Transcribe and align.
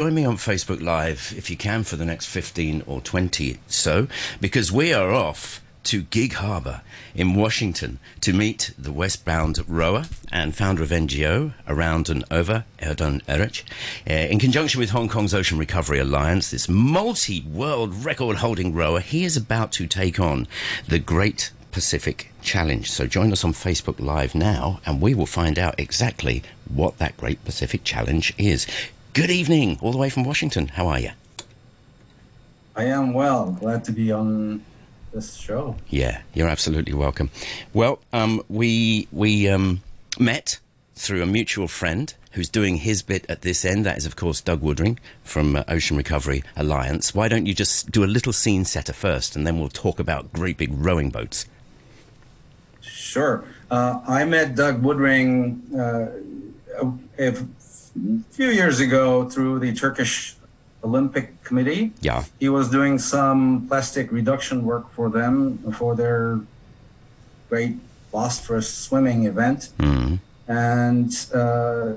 Join 0.00 0.14
me 0.14 0.24
on 0.24 0.38
Facebook 0.38 0.80
Live 0.80 1.34
if 1.36 1.50
you 1.50 1.58
can 1.58 1.84
for 1.84 1.96
the 1.96 2.06
next 2.06 2.24
15 2.24 2.84
or 2.86 3.02
20 3.02 3.58
so, 3.66 4.08
because 4.40 4.72
we 4.72 4.94
are 4.94 5.10
off 5.10 5.62
to 5.82 6.04
Gig 6.04 6.32
Harbor 6.32 6.80
in 7.14 7.34
Washington 7.34 7.98
to 8.22 8.32
meet 8.32 8.72
the 8.78 8.92
westbound 8.92 9.58
rower 9.68 10.06
and 10.32 10.56
founder 10.56 10.82
of 10.82 10.88
NGO 10.88 11.52
Around 11.68 12.08
and 12.08 12.24
Over, 12.30 12.64
Erden 12.80 13.20
Eruç, 13.28 13.62
uh, 14.08 14.14
in 14.14 14.38
conjunction 14.38 14.80
with 14.80 14.88
Hong 14.88 15.10
Kong's 15.10 15.34
Ocean 15.34 15.58
Recovery 15.58 15.98
Alliance, 15.98 16.50
this 16.50 16.66
multi 16.66 17.42
world 17.42 17.92
record 18.02 18.36
holding 18.36 18.72
rower. 18.72 19.00
He 19.00 19.26
is 19.26 19.36
about 19.36 19.70
to 19.72 19.86
take 19.86 20.18
on 20.18 20.48
the 20.88 20.98
Great 20.98 21.52
Pacific 21.72 22.32
Challenge. 22.40 22.90
So 22.90 23.06
join 23.06 23.32
us 23.32 23.44
on 23.44 23.52
Facebook 23.52 24.00
Live 24.00 24.34
now, 24.34 24.80
and 24.86 25.02
we 25.02 25.14
will 25.14 25.26
find 25.26 25.58
out 25.58 25.78
exactly 25.78 26.42
what 26.66 26.96
that 26.96 27.18
Great 27.18 27.44
Pacific 27.44 27.84
Challenge 27.84 28.32
is. 28.38 28.66
Good 29.12 29.30
evening, 29.30 29.76
all 29.82 29.90
the 29.90 29.98
way 29.98 30.08
from 30.08 30.22
Washington. 30.22 30.68
How 30.68 30.86
are 30.86 31.00
you? 31.00 31.10
I 32.76 32.84
am 32.84 33.12
well. 33.12 33.50
Glad 33.50 33.82
to 33.84 33.92
be 33.92 34.12
on 34.12 34.64
this 35.12 35.34
show. 35.34 35.74
Yeah, 35.88 36.22
you're 36.32 36.48
absolutely 36.48 36.94
welcome. 36.94 37.30
Well, 37.74 37.98
um, 38.12 38.40
we 38.48 39.08
we 39.10 39.48
um, 39.48 39.82
met 40.20 40.60
through 40.94 41.24
a 41.24 41.26
mutual 41.26 41.66
friend 41.66 42.14
who's 42.32 42.48
doing 42.48 42.76
his 42.76 43.02
bit 43.02 43.26
at 43.28 43.42
this 43.42 43.64
end. 43.64 43.84
That 43.84 43.98
is, 43.98 44.06
of 44.06 44.14
course, 44.14 44.40
Doug 44.40 44.62
Woodring 44.62 44.98
from 45.24 45.56
uh, 45.56 45.64
Ocean 45.66 45.96
Recovery 45.96 46.44
Alliance. 46.54 47.12
Why 47.12 47.26
don't 47.26 47.46
you 47.46 47.54
just 47.54 47.90
do 47.90 48.04
a 48.04 48.06
little 48.06 48.32
scene 48.32 48.64
setter 48.64 48.92
first, 48.92 49.34
and 49.34 49.44
then 49.44 49.58
we'll 49.58 49.70
talk 49.70 49.98
about 49.98 50.32
great 50.32 50.56
big 50.56 50.70
rowing 50.72 51.10
boats. 51.10 51.46
Sure. 52.80 53.42
Uh, 53.72 54.00
I 54.06 54.24
met 54.24 54.54
Doug 54.54 54.82
Woodring 54.82 55.60
uh, 55.74 56.12
a, 57.18 57.34
a 58.00 58.32
few 58.32 58.48
years 58.48 58.80
ago 58.80 59.28
through 59.28 59.58
the 59.58 59.74
Turkish 59.74 60.36
Olympic 60.82 61.42
Committee. 61.44 61.92
Yeah. 62.00 62.24
He 62.38 62.48
was 62.48 62.70
doing 62.70 62.98
some 62.98 63.66
plastic 63.68 64.10
reduction 64.10 64.64
work 64.64 64.90
for 64.92 65.10
them 65.10 65.58
for 65.72 65.94
their 65.94 66.40
great 67.48 67.76
Bosphorus 68.12 68.72
swimming 68.72 69.24
event. 69.24 69.70
Mm. 69.78 70.18
And 70.48 71.12
uh, 71.34 71.94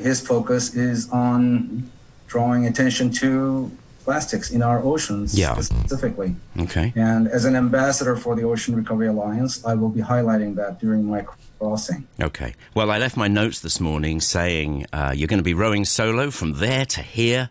his 0.00 0.20
focus 0.20 0.74
is 0.74 1.10
on 1.10 1.90
drawing 2.26 2.66
attention 2.66 3.10
to 3.12 3.70
plastics 4.04 4.50
in 4.50 4.62
our 4.62 4.82
oceans 4.82 5.38
yeah. 5.38 5.54
specifically. 5.54 6.34
Okay. 6.58 6.92
And 6.96 7.28
as 7.28 7.44
an 7.44 7.56
ambassador 7.56 8.16
for 8.16 8.36
the 8.36 8.42
Ocean 8.42 8.74
Recovery 8.74 9.08
Alliance, 9.08 9.64
I 9.64 9.74
will 9.74 9.88
be 9.88 10.00
highlighting 10.00 10.54
that 10.56 10.80
during 10.80 11.08
my 11.08 11.24
crossing. 11.58 12.06
Okay. 12.20 12.54
Well, 12.74 12.90
I 12.90 12.98
left 12.98 13.16
my 13.16 13.28
notes 13.28 13.60
this 13.60 13.80
morning 13.80 14.20
saying 14.20 14.86
uh, 14.92 15.12
you're 15.14 15.28
going 15.28 15.38
to 15.38 15.44
be 15.44 15.54
rowing 15.54 15.84
solo 15.84 16.30
from 16.30 16.54
there 16.54 16.84
to 16.86 17.02
here. 17.02 17.50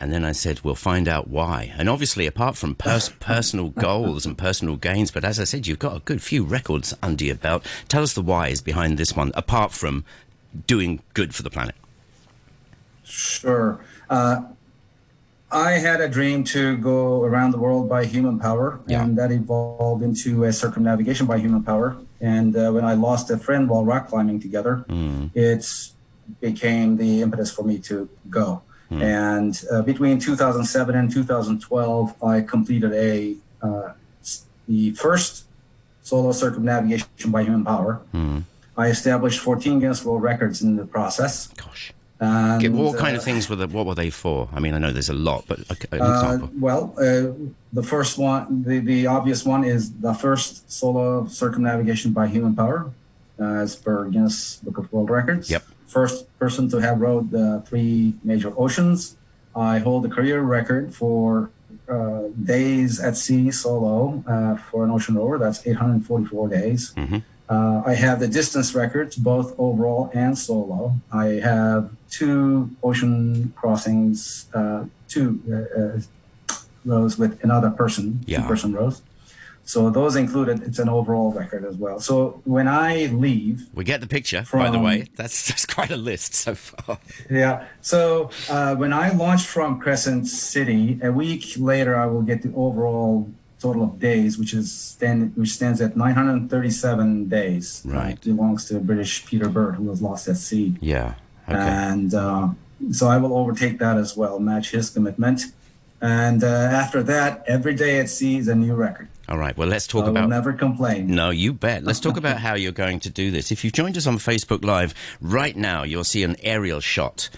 And 0.00 0.12
then 0.12 0.24
I 0.24 0.32
said, 0.32 0.62
we'll 0.62 0.74
find 0.74 1.06
out 1.06 1.28
why. 1.28 1.72
And 1.76 1.88
obviously, 1.88 2.26
apart 2.26 2.56
from 2.56 2.74
pers- 2.74 3.08
personal 3.20 3.68
goals 3.68 4.26
and 4.26 4.36
personal 4.36 4.76
gains, 4.76 5.12
but 5.12 5.24
as 5.24 5.38
I 5.38 5.44
said, 5.44 5.66
you've 5.66 5.78
got 5.78 5.96
a 5.96 6.00
good 6.00 6.20
few 6.20 6.42
records 6.42 6.92
under 7.02 7.24
your 7.24 7.36
belt. 7.36 7.64
Tell 7.88 8.02
us 8.02 8.12
the 8.12 8.22
whys 8.22 8.60
behind 8.60 8.98
this 8.98 9.14
one, 9.14 9.30
apart 9.34 9.72
from 9.72 10.04
doing 10.66 11.00
good 11.14 11.34
for 11.34 11.42
the 11.42 11.50
planet. 11.50 11.76
Sure. 13.04 13.80
Uh, 14.10 14.42
I 15.52 15.72
had 15.72 16.00
a 16.00 16.08
dream 16.08 16.44
to 16.44 16.76
go 16.78 17.22
around 17.24 17.50
the 17.50 17.58
world 17.58 17.88
by 17.88 18.04
human 18.06 18.38
power, 18.38 18.80
Yeah. 18.86 19.02
and 19.04 19.18
that 19.18 19.30
evolved 19.30 20.02
into 20.02 20.44
a 20.44 20.52
circumnavigation 20.52 21.26
by 21.26 21.38
human 21.38 21.62
power. 21.62 21.96
And 22.20 22.56
uh, 22.56 22.70
when 22.72 22.84
I 22.84 22.94
lost 22.94 23.30
a 23.30 23.36
friend 23.36 23.68
while 23.68 23.84
rock 23.84 24.08
climbing 24.08 24.40
together, 24.40 24.84
it 25.34 25.64
became 26.40 26.96
the 26.96 27.20
impetus 27.22 27.52
for 27.52 27.64
me 27.64 27.78
to 27.90 28.08
go. 28.30 28.62
And 28.90 29.58
uh, 29.72 29.80
between 29.82 30.18
2007 30.18 30.94
and 30.94 31.10
2012, 31.10 32.22
I 32.22 32.42
completed 32.42 32.92
a 32.92 33.36
uh, 33.62 33.92
the 34.68 34.90
first 34.92 35.44
solo 36.02 36.30
circumnavigation 36.32 37.30
by 37.30 37.42
human 37.42 37.64
power. 37.64 38.02
I 38.76 38.86
established 38.88 39.40
14 39.40 39.80
Guinness 39.80 40.04
World 40.04 40.22
Records 40.22 40.60
in 40.62 40.76
the 40.76 40.84
process. 40.86 41.48
Gosh. 41.56 41.92
And, 42.22 42.78
what 42.78 42.98
kind 42.98 43.16
uh, 43.16 43.18
of 43.18 43.24
things 43.24 43.48
were 43.48 43.56
the, 43.56 43.66
what 43.66 43.84
were 43.84 43.94
they 43.96 44.10
for? 44.10 44.48
I 44.54 44.60
mean, 44.60 44.74
I 44.74 44.78
know 44.78 44.92
there's 44.92 45.08
a 45.08 45.14
lot, 45.30 45.44
but 45.48 45.58
an 45.58 46.00
Uh, 46.00 46.04
example. 46.14 46.50
well, 46.60 46.94
uh, 46.98 47.32
the 47.72 47.82
first 47.82 48.16
one, 48.16 48.62
the, 48.62 48.78
the 48.78 49.06
obvious 49.08 49.44
one 49.44 49.64
is 49.64 49.92
the 50.06 50.14
first 50.14 50.70
solo 50.70 51.26
circumnavigation 51.26 52.12
by 52.12 52.28
human 52.28 52.54
power, 52.54 52.90
uh, 53.40 53.64
as 53.64 53.74
per 53.74 54.04
Guinness 54.08 54.56
Book 54.62 54.78
of 54.78 54.92
World 54.92 55.10
Records. 55.10 55.50
Yep. 55.50 55.64
First 55.86 56.26
person 56.38 56.68
to 56.70 56.78
have 56.78 57.00
rowed 57.00 57.30
the 57.32 57.62
three 57.66 58.14
major 58.22 58.52
oceans. 58.56 59.16
I 59.56 59.78
hold 59.78 60.04
the 60.04 60.08
career 60.08 60.40
record 60.42 60.94
for 60.94 61.50
uh, 61.88 62.22
days 62.44 63.00
at 63.00 63.16
sea 63.16 63.50
solo 63.50 64.22
uh, 64.26 64.56
for 64.56 64.84
an 64.84 64.90
ocean 64.90 65.16
rower. 65.16 65.38
That's 65.38 65.66
844 65.66 66.48
days. 66.48 66.92
Mhm. 66.96 67.22
Uh, 67.52 67.82
I 67.92 67.94
have 68.06 68.18
the 68.24 68.28
distance 68.40 68.68
records, 68.82 69.14
both 69.16 69.48
overall 69.58 70.10
and 70.14 70.32
solo. 70.38 70.80
I 71.26 71.26
have 71.50 71.90
two 72.18 72.70
ocean 72.82 73.52
crossings, 73.60 74.46
uh, 74.54 74.84
two 75.14 75.28
uh, 75.52 75.80
uh, 75.80 76.00
rows 76.92 77.18
with 77.18 77.32
another 77.44 77.70
person, 77.70 78.04
Yeah. 78.26 78.40
two 78.40 78.48
person 78.48 78.72
rows. 78.72 79.02
So 79.64 79.90
those 79.90 80.16
included, 80.16 80.56
it's 80.68 80.80
an 80.80 80.88
overall 80.88 81.30
record 81.30 81.64
as 81.70 81.76
well. 81.76 82.00
So 82.00 82.40
when 82.44 82.66
I 82.66 83.06
leave, 83.26 83.56
We 83.74 83.84
get 83.84 84.00
the 84.00 84.08
picture, 84.18 84.44
by 84.52 84.70
the 84.70 84.80
way. 84.88 84.96
That's, 85.14 85.46
that's 85.48 85.66
quite 85.66 85.90
a 85.92 85.96
list 86.10 86.34
so 86.34 86.54
far. 86.54 86.98
yeah. 87.30 87.54
So 87.82 88.30
uh, 88.48 88.74
when 88.82 88.92
I 89.04 89.10
launched 89.24 89.46
from 89.46 89.78
Crescent 89.78 90.26
City, 90.26 90.98
a 91.02 91.12
week 91.12 91.44
later, 91.58 91.94
I 91.96 92.06
will 92.06 92.22
get 92.22 92.42
the 92.42 92.52
overall 92.56 93.30
total 93.62 93.84
of 93.84 93.98
days, 93.98 94.38
which 94.38 94.52
is 94.52 94.70
stand, 94.72 95.34
which 95.36 95.50
stands 95.50 95.80
at 95.80 95.96
937 95.96 97.28
days. 97.28 97.82
Right. 97.84 98.12
It 98.12 98.24
belongs 98.24 98.66
to 98.66 98.78
British 98.80 99.24
Peter 99.24 99.48
Bird, 99.48 99.76
who 99.76 99.84
was 99.84 100.02
lost 100.02 100.28
at 100.28 100.36
sea. 100.36 100.76
Yeah. 100.80 101.14
Okay. 101.48 101.58
And 101.58 102.12
uh, 102.12 102.48
so 102.90 103.08
I 103.08 103.16
will 103.18 103.36
overtake 103.36 103.78
that 103.78 103.96
as 103.96 104.16
well, 104.16 104.38
match 104.38 104.72
his 104.72 104.90
commitment. 104.90 105.42
And 106.00 106.42
uh, 106.42 106.46
after 106.46 107.02
that, 107.04 107.44
every 107.46 107.74
day 107.74 108.00
at 108.00 108.08
sea 108.08 108.36
is 108.38 108.48
a 108.48 108.54
new 108.56 108.74
record. 108.74 109.08
All 109.28 109.38
right. 109.38 109.56
Well, 109.56 109.68
let's 109.68 109.86
talk 109.86 110.06
I 110.06 110.10
about 110.10 110.28
never 110.28 110.52
complain. 110.52 111.06
No, 111.06 111.30
you 111.30 111.52
bet. 111.52 111.84
Let's 111.84 112.00
talk 112.00 112.16
about 112.16 112.38
how 112.38 112.54
you're 112.54 112.72
going 112.72 112.98
to 113.00 113.10
do 113.10 113.30
this. 113.30 113.52
If 113.52 113.62
you've 113.62 113.72
joined 113.72 113.96
us 113.96 114.06
on 114.06 114.18
Facebook 114.18 114.64
Live 114.64 114.94
right 115.20 115.56
now, 115.56 115.84
you'll 115.84 116.04
see 116.04 116.24
an 116.24 116.36
aerial 116.42 116.80
shot 116.80 117.30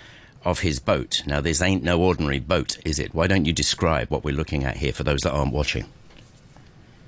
of 0.45 0.61
his 0.61 0.79
boat. 0.79 1.23
Now, 1.27 1.41
this 1.41 1.61
ain't 1.63 1.83
no 1.83 2.01
ordinary 2.01 2.41
boat, 2.41 2.79
is 2.85 2.99
it? 2.99 3.15
Why 3.15 3.27
don't 3.27 3.45
you 3.45 3.53
describe 3.53 4.11
what 4.11 4.25
we're 4.25 4.35
looking 4.35 4.65
at 4.65 4.79
here 4.79 4.93
for 4.93 5.05
those 5.05 5.21
that 5.21 5.33
aren't 5.33 5.53
watching? 5.53 5.85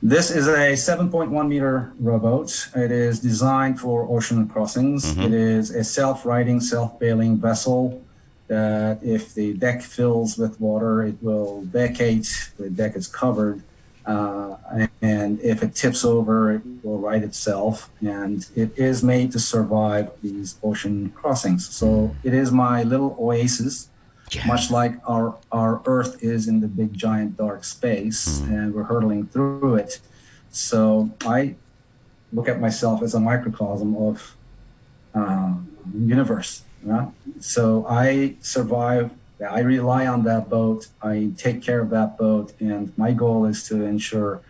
This 0.07 0.31
is 0.31 0.47
a 0.47 0.75
7.1 0.75 1.49
meter 1.49 1.93
rowboat. 1.99 2.69
It 2.77 2.93
is 2.93 3.19
designed 3.19 3.81
for 3.81 4.09
ocean 4.09 4.47
crossings. 4.47 5.19
It 5.19 5.33
is 5.33 5.71
a 5.71 5.83
self-righting, 5.83 6.61
self-bailing 6.61 7.39
vessel 7.39 8.05
that 8.47 9.01
if 9.03 9.35
the 9.35 9.55
deck 9.55 9.83
fills 9.83 10.39
with 10.39 10.61
water, 10.61 11.03
it 11.03 11.21
will 11.21 11.63
vacate. 11.63 12.53
The 12.57 12.71
deck 12.71 12.95
is 12.95 13.09
covered. 13.09 13.65
Uh, 14.07 14.55
and 15.03 15.41
if 15.41 15.65
it 15.65 15.75
tips 15.75 16.05
over, 16.05 16.53
it 16.53 16.63
will 16.85 17.01
right 17.01 17.25
itself. 17.25 17.91
And 18.01 18.47
it 18.55 18.79
is 18.79 19.03
made 19.03 19.33
to 19.33 19.41
survive 19.41 20.13
these 20.23 20.55
ocean 20.63 21.11
crossings. 21.17 21.69
So 21.69 22.15
it 22.23 22.33
is 22.33 22.53
my 22.53 22.85
little 22.85 23.17
oasis 23.19 23.89
Yeah. 24.33 24.47
much 24.47 24.71
like 24.71 24.95
our 25.07 25.37
our 25.53 25.83
Earth 25.87 26.23
is 26.23 26.49
in 26.49 26.61
the 26.61 26.67
big 26.67 26.95
giant 26.95 27.37
dark 27.37 27.63
space, 27.65 28.41
and 28.41 28.75
we're 28.75 28.85
hurtling 28.85 29.27
through 29.27 29.77
it. 29.77 30.01
So 30.51 31.11
I 31.25 31.55
look 32.33 32.49
at 32.49 32.61
myself 32.61 33.03
as 33.03 33.15
a 33.15 33.21
microcosm 33.21 33.97
of 33.97 34.37
um, 35.15 35.77
universe. 35.95 36.63
Right? 36.83 37.09
So 37.41 37.87
I 37.89 38.37
survive. 38.41 39.11
I 39.41 39.61
rely 39.61 40.07
on 40.07 40.25
that 40.25 40.49
boat. 40.49 40.89
I 41.03 41.31
take 41.37 41.63
care 41.63 41.81
of 41.81 41.91
that 41.91 42.17
boat, 42.19 42.53
and 42.59 42.97
my 42.97 43.13
goal 43.13 43.45
is 43.45 43.67
to 43.69 43.85
ensure 43.85 44.41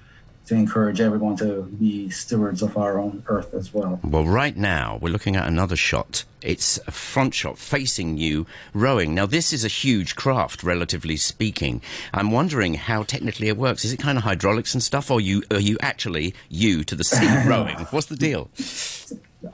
to 0.46 0.54
encourage 0.54 1.00
everyone 1.00 1.36
to 1.36 1.62
be 1.62 2.08
stewards 2.08 2.62
of 2.62 2.76
our 2.76 2.98
own 2.98 3.22
Earth 3.26 3.52
as 3.52 3.74
well. 3.74 3.98
Well, 4.04 4.24
right 4.24 4.56
now, 4.56 4.98
we're 5.02 5.12
looking 5.12 5.34
at 5.34 5.46
another 5.46 5.74
shot. 5.76 6.24
It's 6.40 6.78
a 6.86 6.92
front 6.92 7.34
shot 7.34 7.58
facing 7.58 8.16
you 8.16 8.46
rowing. 8.72 9.14
Now, 9.14 9.26
this 9.26 9.52
is 9.52 9.64
a 9.64 9.68
huge 9.68 10.14
craft, 10.14 10.62
relatively 10.62 11.16
speaking. 11.16 11.82
I'm 12.14 12.30
wondering 12.30 12.74
how 12.74 13.02
technically 13.02 13.48
it 13.48 13.56
works. 13.56 13.84
Is 13.84 13.92
it 13.92 13.98
kind 13.98 14.16
of 14.16 14.22
hydraulics 14.24 14.72
and 14.72 14.82
stuff, 14.82 15.10
or 15.10 15.20
you, 15.20 15.42
are 15.50 15.58
you 15.58 15.76
actually 15.80 16.34
you 16.48 16.84
to 16.84 16.94
the 16.94 17.04
sea 17.04 17.26
rowing? 17.48 17.78
What's 17.90 18.06
the 18.06 18.16
deal? 18.16 18.48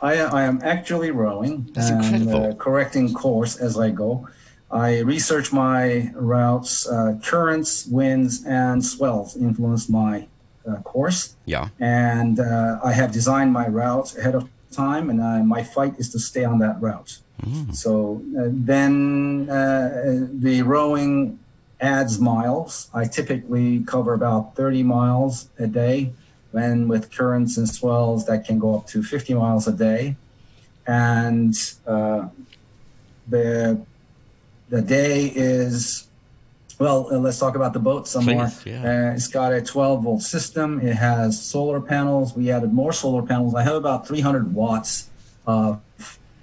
I, 0.00 0.16
I 0.18 0.42
am 0.42 0.60
actually 0.62 1.10
rowing 1.10 1.70
That's 1.72 1.88
and 1.88 2.04
incredible. 2.04 2.50
Uh, 2.50 2.54
correcting 2.54 3.14
course 3.14 3.56
as 3.56 3.78
I 3.78 3.90
go. 3.90 4.28
I 4.70 5.00
research 5.00 5.52
my 5.52 6.10
routes. 6.14 6.86
Uh, 6.86 7.18
currents, 7.22 7.86
winds, 7.86 8.44
and 8.44 8.84
swells 8.84 9.36
influence 9.36 9.88
my 9.88 10.28
course, 10.84 11.36
Yeah. 11.44 11.68
and 11.80 12.38
uh, 12.40 12.78
I 12.84 12.92
have 12.92 13.10
designed 13.12 13.52
my 13.52 13.66
route 13.68 14.16
ahead 14.16 14.34
of 14.34 14.48
time. 14.70 15.10
And 15.10 15.20
uh, 15.20 15.42
my 15.44 15.62
fight 15.62 15.94
is 15.98 16.08
to 16.12 16.18
stay 16.18 16.44
on 16.44 16.58
that 16.60 16.80
route. 16.80 17.18
Mm. 17.44 17.74
So 17.74 18.22
uh, 18.38 18.48
then 18.50 19.48
uh, 19.50 20.28
the 20.32 20.62
rowing 20.62 21.38
adds 21.80 22.18
miles. 22.18 22.88
I 22.94 23.04
typically 23.06 23.80
cover 23.84 24.14
about 24.14 24.54
30 24.56 24.82
miles 24.82 25.48
a 25.58 25.66
day, 25.66 26.12
and 26.52 26.88
with 26.88 27.10
currents 27.10 27.58
and 27.58 27.68
swells, 27.68 28.26
that 28.26 28.46
can 28.46 28.58
go 28.58 28.76
up 28.76 28.86
to 28.88 29.02
50 29.02 29.34
miles 29.34 29.66
a 29.66 29.72
day. 29.72 30.16
And 30.86 31.54
uh, 31.86 32.28
the 33.28 33.80
the 34.68 34.82
day 34.82 35.26
is 35.34 36.08
well. 36.78 37.08
Uh, 37.10 37.18
let's 37.18 37.38
talk 37.38 37.54
about 37.56 37.72
the 37.72 37.78
boat 37.78 38.06
some 38.08 38.24
Please, 38.24 38.34
more. 38.36 38.50
yeah. 38.64 39.10
Uh, 39.10 39.14
it's 39.14 39.28
got 39.28 39.52
a 39.52 39.60
12 39.62 40.02
volt 40.02 40.22
system. 40.22 40.80
It 40.80 40.94
has 40.96 41.40
solar 41.40 41.80
panels. 41.80 42.34
We 42.34 42.50
added 42.50 42.72
more 42.72 42.92
solar 42.92 43.22
panels. 43.22 43.54
I 43.54 43.62
have 43.62 43.74
about 43.76 44.06
300 44.06 44.54
watts 44.54 45.10
of 45.46 45.80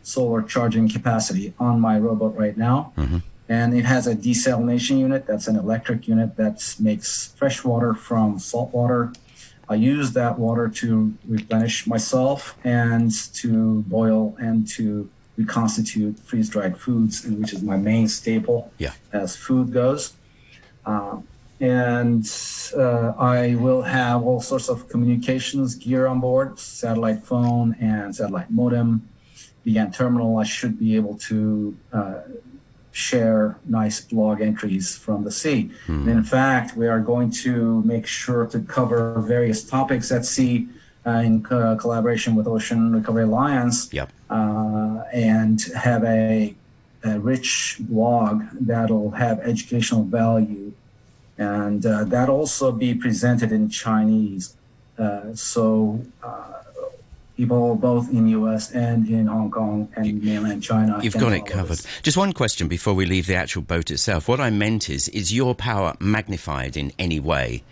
solar 0.04 0.42
charging 0.42 0.90
capacity 0.90 1.54
on 1.60 1.80
my 1.80 1.98
robot 2.00 2.36
right 2.38 2.58
now. 2.58 2.94
Mm-hmm. 2.98 3.18
And 3.48 3.74
it 3.74 3.86
has 3.86 4.06
a 4.08 4.16
desalination 4.16 5.00
unit. 5.00 5.26
That's 5.26 5.48
an 5.48 5.56
electric 5.56 6.08
unit 6.08 6.36
that 6.38 6.76
makes 6.80 7.28
fresh 7.36 7.64
water 7.64 7.94
from 7.94 8.38
salt 8.40 8.74
water. 8.74 9.12
I 9.68 9.76
use 9.76 10.14
that 10.14 10.38
water 10.40 10.68
to 10.68 11.14
replenish 11.28 11.86
myself 11.88 12.56
and 12.64 13.12
to 13.36 13.82
boil 13.84 14.36
and 14.40 14.68
to 14.70 15.10
reconstitute 15.38 16.20
freeze 16.20 16.50
dried 16.50 16.78
foods, 16.78 17.26
which 17.26 17.54
is 17.54 17.62
my 17.64 17.78
main 17.78 18.08
staple 18.08 18.72
Yeah. 18.78 18.94
as 19.14 19.36
food 19.36 19.72
goes. 19.72 20.14
Uh, 20.86 21.18
and 21.62 22.26
uh, 22.78 23.14
I 23.18 23.56
will 23.56 23.82
have 23.82 24.24
all 24.24 24.40
sorts 24.40 24.70
of 24.70 24.88
communications 24.88 25.76
gear 25.76 26.08
on 26.08 26.20
board 26.22 26.58
satellite 26.58 27.24
phone 27.24 27.76
and 27.82 28.16
satellite 28.16 28.50
modem. 28.50 29.08
The 29.66 29.78
end 29.78 29.94
terminal, 29.94 30.38
I 30.38 30.46
should 30.46 30.80
be 30.80 30.96
able 30.96 31.16
to 31.30 31.76
uh, 31.92 32.22
share 32.92 33.58
nice 33.66 34.00
blog 34.02 34.42
entries 34.42 34.98
from 34.98 35.24
the 35.24 35.32
sea. 35.32 35.70
And 35.88 36.10
in 36.10 36.24
fact, 36.24 36.76
we 36.78 36.88
are 36.88 37.00
going 37.00 37.30
to 37.44 37.82
make 37.84 38.08
sure 38.08 38.46
to 38.48 38.60
cover 38.62 39.20
various 39.20 39.64
topics 39.64 40.12
at 40.12 40.26
sea 40.26 40.68
uh, 41.06 41.12
in 41.12 41.44
co- 41.44 41.76
collaboration 41.76 42.36
with 42.36 42.48
Ocean 42.48 42.94
Recovery 42.94 43.24
Alliance 43.24 43.94
Yep. 43.94 44.10
uh, 44.30 45.04
and 45.14 45.62
have 45.76 46.04
a, 46.04 46.56
a 47.04 47.20
rich 47.20 47.78
blog 47.80 48.44
that'll 48.60 49.12
have 49.12 49.40
educational 49.40 50.04
value. 50.04 50.74
And 51.38 51.86
uh, 51.86 52.04
that 52.06 52.30
also 52.30 52.72
be 52.72 52.94
presented 52.94 53.52
in 53.52 53.70
Chinese. 53.70 54.56
Uh, 54.98 55.34
so 55.34 56.02
uh, 56.22 56.60
people 57.38 57.76
both 57.76 58.12
in 58.12 58.28
US 58.28 58.72
and 58.72 59.08
in 59.08 59.28
Hong 59.28 59.50
Kong 59.50 59.88
and 59.96 60.22
mainland 60.22 60.62
China. 60.62 61.00
You've 61.02 61.14
got 61.14 61.32
it 61.32 61.46
covered. 61.46 61.78
this. 61.78 62.02
Just 62.02 62.18
one 62.18 62.34
question 62.34 62.68
before 62.68 62.94
we 62.94 63.06
leave 63.06 63.28
the 63.28 63.36
actual 63.36 63.62
boat 63.62 63.90
itself. 63.92 64.28
What 64.28 64.42
I 64.42 64.50
meant 64.50 64.90
is, 64.90 65.08
is 65.10 65.34
your 65.34 65.56
power 65.56 65.96
magnified 66.02 66.76
in 66.76 66.92
any 67.00 67.20
way 67.20 67.64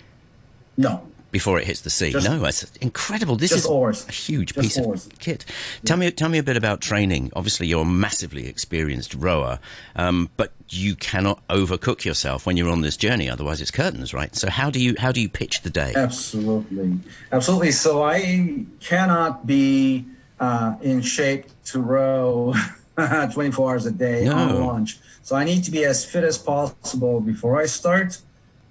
No, 0.78 1.02
before 1.32 1.60
it 1.60 1.66
hits 1.68 1.82
the 1.82 1.90
sea? 1.90 2.12
Just- 2.12 2.28
no, 2.30 2.44
it's 2.46 2.64
incredible. 2.82 3.36
This 3.36 3.52
is 3.52 3.66
oars. 3.66 4.06
a 4.08 4.12
huge 4.12 4.54
Just 4.54 4.76
piece 4.76 4.78
oars. 4.86 5.06
of 5.08 5.20
kit. 5.20 5.46
Tell 5.86 5.98
me, 5.98 6.10
tell 6.12 6.30
me 6.30 6.38
a 6.38 6.44
bit 6.44 6.58
about 6.58 6.82
training. 6.82 7.32
Obviously, 7.36 7.68
you're 7.68 7.82
a 7.84 7.86
massively 7.86 8.48
experienced 8.48 9.14
rower, 9.14 9.60
um, 9.96 10.30
but 10.38 10.54
you 10.70 10.96
cannot 10.96 11.46
overcook 11.48 12.04
yourself 12.06 12.46
when 12.46 12.58
you're 12.58 12.70
on 12.70 12.82
this 12.82 12.98
journey. 12.98 13.30
Otherwise, 13.30 13.62
it's 13.62 13.72
curtains, 13.72 14.14
right? 14.14 14.36
So 14.36 14.50
how 14.50 14.70
do 14.70 14.80
you 14.82 14.96
how 14.98 15.12
do 15.12 15.22
you 15.22 15.30
pitch 15.30 15.62
the 15.62 15.70
day? 15.70 15.94
Absolutely, 15.96 17.00
absolutely. 17.32 17.72
So 17.72 18.04
I 18.04 18.66
cannot 18.80 19.46
be 19.48 20.06
uh, 20.40 20.76
in 20.82 21.02
shape 21.02 21.46
to 21.66 21.80
row 21.80 22.54
24 23.34 23.70
hours 23.72 23.86
a 23.86 23.92
day 23.92 24.26
No. 24.26 24.36
on 24.36 24.60
launch. 24.60 25.00
So 25.24 25.36
I 25.36 25.44
need 25.44 25.64
to 25.66 25.72
be 25.72 25.84
as 25.86 26.06
fit 26.06 26.24
as 26.24 26.38
possible 26.38 27.20
before 27.20 27.60
I 27.62 27.66
start, 27.66 28.20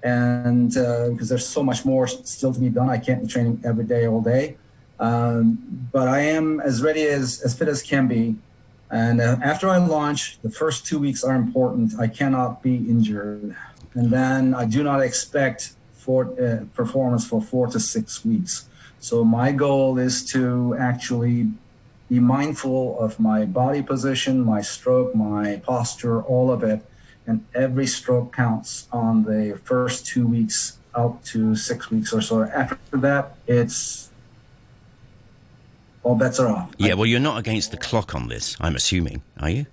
and 0.06 0.76
uh, 0.76 1.10
because 1.10 1.28
there's 1.28 1.46
so 1.46 1.64
much 1.64 1.84
more 1.84 2.06
still 2.06 2.54
to 2.54 2.60
be 2.60 2.68
done, 2.68 2.88
I 2.88 2.98
can't 2.98 3.22
be 3.22 3.28
training 3.28 3.60
every 3.64 3.84
day 3.84 4.06
all 4.06 4.20
day. 4.20 4.56
Um, 5.00 5.58
but 5.92 6.06
I 6.06 6.20
am 6.20 6.60
as 6.60 6.80
ready 6.80 7.04
as 7.18 7.40
as 7.44 7.58
fit 7.58 7.68
as 7.68 7.82
can 7.82 8.06
be. 8.06 8.36
And 8.88 9.20
uh, 9.20 9.36
after 9.42 9.68
I 9.68 9.78
launch, 9.78 10.38
the 10.46 10.52
first 10.62 10.86
two 10.86 11.00
weeks 11.00 11.24
are 11.24 11.34
important. 11.34 11.98
I 11.98 12.06
cannot 12.06 12.62
be 12.62 12.76
injured, 12.76 13.56
and 13.94 14.06
then 14.16 14.54
I 14.54 14.64
do 14.64 14.84
not 14.84 15.00
expect 15.02 15.72
for 15.92 16.18
uh, 16.40 16.64
performance 16.80 17.26
for 17.26 17.42
four 17.42 17.66
to 17.74 17.80
six 17.80 18.24
weeks. 18.24 18.68
So 19.00 19.24
my 19.24 19.50
goal 19.50 19.98
is 19.98 20.24
to 20.34 20.76
actually 20.78 21.50
be 22.08 22.20
mindful 22.20 22.98
of 23.00 23.18
my 23.18 23.44
body 23.44 23.82
position, 23.82 24.44
my 24.44 24.62
stroke, 24.62 25.14
my 25.16 25.60
posture, 25.66 26.22
all 26.22 26.48
of 26.56 26.62
it, 26.62 26.80
and 27.26 27.44
every 27.54 27.86
stroke 27.86 28.32
counts 28.34 28.88
on 28.92 29.24
the 29.24 29.58
first 29.64 30.06
two 30.06 30.26
weeks 30.26 30.78
out 30.96 31.24
to 31.26 31.54
six 31.56 31.90
weeks 31.90 32.12
or 32.12 32.20
so. 32.22 32.42
After 32.42 32.96
that, 32.98 33.36
it's 33.46 34.10
all 36.02 36.14
bets 36.14 36.38
are 36.38 36.48
off. 36.48 36.72
Yeah, 36.78 36.94
well, 36.94 37.06
you're 37.06 37.20
not 37.20 37.38
against 37.38 37.70
the 37.72 37.76
clock 37.76 38.14
on 38.14 38.28
this. 38.28 38.56
I'm 38.60 38.76
assuming, 38.76 39.22
are 39.40 39.50
you? 39.50 39.66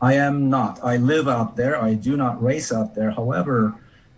I 0.00 0.14
am 0.14 0.50
not. 0.50 0.80
I 0.82 0.96
live 0.96 1.28
out 1.28 1.56
there. 1.56 1.80
I 1.80 1.94
do 1.94 2.16
not 2.16 2.42
race 2.42 2.72
out 2.72 2.94
there. 2.94 3.10
However, 3.12 3.74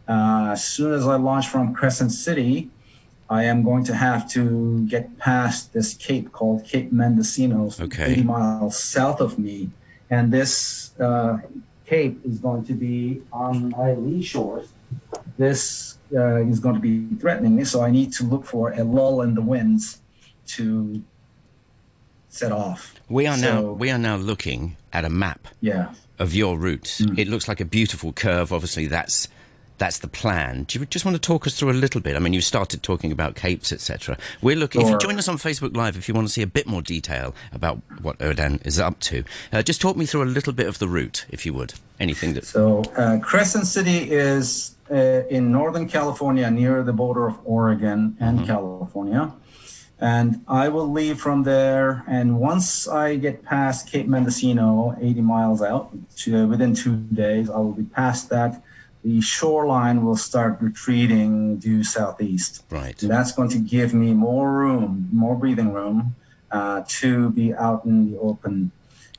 uh, 0.09 0.51
as 0.53 0.65
soon 0.65 0.93
as 0.95 1.07
I 1.07 1.17
launch 1.17 1.49
from 1.49 1.75
Crescent 1.75 2.13
City, 2.13 2.71
I 3.29 3.45
am 3.45 3.63
going 3.63 3.85
to 3.85 3.95
have 3.95 4.31
to 4.31 4.87
get 4.87 5.19
past 5.19 5.73
this 5.73 5.93
cape 5.95 6.31
called 6.33 6.65
Cape 6.65 6.93
Mendocino, 6.93 7.71
Okay. 7.81 8.13
80 8.13 8.23
miles 8.23 8.79
south 8.79 9.21
of 9.21 9.39
me. 9.39 9.71
And 10.09 10.33
this 10.33 10.99
uh, 11.01 11.39
cape 11.87 12.21
is 12.25 12.39
going 12.39 12.65
to 12.67 12.73
be 12.73 13.23
on 13.33 13.71
my 13.71 13.93
lee 13.95 14.23
shores. 14.23 14.69
This 15.37 15.99
uh, 16.15 16.37
is 16.37 16.61
going 16.61 16.75
to 16.77 16.81
be 16.81 17.07
threatening 17.17 17.57
me, 17.57 17.65
so 17.65 17.83
I 17.83 17.91
need 17.91 18.13
to 18.15 18.25
look 18.25 18.45
for 18.45 18.73
a 18.73 18.85
lull 18.85 19.23
in 19.23 19.35
the 19.35 19.43
winds 19.43 20.01
to 20.49 21.03
set 22.29 22.53
off. 22.53 22.95
We 23.09 23.27
are 23.27 23.37
now 23.37 23.63
we 23.63 23.91
are 23.91 23.99
now 23.99 24.17
looking 24.17 24.77
at 24.93 25.05
a 25.05 25.11
map 25.11 25.49
Yeah. 25.61 25.93
of 26.19 26.35
your 26.35 26.59
route. 26.59 27.01
It 27.17 27.29
looks 27.29 27.49
like 27.49 27.61
a 27.61 27.65
beautiful 27.65 28.13
curve. 28.13 28.53
Obviously, 28.53 28.87
that's 28.87 29.29
that's 29.79 29.99
the 29.99 30.09
plan. 30.09 30.65
Do 30.65 30.79
you 30.79 30.87
just 30.87 31.05
want 31.05 31.17
to 31.17 31.21
talk 31.21 31.47
us 31.47 31.59
through 31.59 31.71
a 31.71 31.73
little 31.73 32.01
bit? 32.01 32.17
I 32.17 32.19
mean, 32.19 32.33
you 32.33 32.41
started 32.41 32.83
talking 32.83 33.11
about 33.11 33.35
capes, 33.35 33.73
etc. 33.73 34.17
We're 34.41 34.57
looking. 34.57 34.83
If 34.83 34.89
you 34.89 34.99
join 34.99 35.19
us 35.19 35.29
on 35.29 35.37
Facebook 35.37 35.77
Live, 35.77 35.97
if 35.97 36.09
you 36.09 36.15
want 36.15 36.27
to 36.27 36.33
see 36.33 36.43
a 36.43 36.47
bit 36.47 36.67
more 36.67 36.83
detail 36.83 37.35
about 37.53 37.81
what 38.03 38.17
Erden 38.21 38.61
is 38.65 38.79
up 38.79 39.01
to, 39.01 39.25
uh, 39.53 39.63
just 39.63 39.81
talk 39.81 39.97
me 39.97 40.07
through 40.07 40.23
a 40.23 40.27
little 40.27 40.53
bit 40.53 40.67
of 40.67 40.79
the 40.79 40.89
route, 40.89 41.27
if 41.29 41.45
you 41.45 41.53
would. 41.55 41.75
Anything 41.99 42.35
that. 42.35 42.45
So 42.45 42.83
uh, 42.97 43.19
Crescent 43.21 43.67
City 43.67 44.11
is 44.11 44.77
uh, 44.91 45.23
in 45.29 45.51
Northern 45.51 45.89
California, 45.89 46.51
near 46.51 46.83
the 46.83 46.93
border 46.93 47.27
of 47.27 47.39
Oregon 47.45 48.17
and 48.21 48.47
California. 48.47 49.33
And 50.01 50.45
I 50.49 50.69
will 50.69 50.91
leave 50.91 51.21
from 51.21 51.45
there. 51.45 52.05
And 52.09 52.39
once 52.39 52.89
I 52.89 53.17
get 53.17 53.45
past 53.45 53.91
Cape 53.91 54.07
Mendocino, 54.07 54.97
80 55.01 55.21
miles 55.21 55.63
out, 55.63 55.93
to, 56.17 56.47
within 56.47 56.75
two 56.75 56.97
days, 56.97 57.49
I 57.49 57.57
will 57.59 57.73
be 57.73 57.85
past 57.85 58.29
that. 58.31 58.63
The 59.05 59.21
shoreline 59.21 60.05
will 60.05 60.17
start 60.17 60.57
retreating 60.61 61.59
due 61.59 61.85
southeast. 61.85 62.65
Right. 62.71 63.01
And 63.03 63.11
that's 63.11 63.33
going 63.33 63.51
to 63.51 63.59
give 63.59 63.93
me 63.93 64.15
more 64.15 64.51
room, 64.51 65.11
more 65.13 65.37
breathing 65.37 65.73
room 65.73 66.17
uh, 66.51 66.85
to 67.01 67.29
be 67.31 67.53
out 67.53 67.85
in 67.85 68.11
the 68.11 68.19
open. 68.19 68.73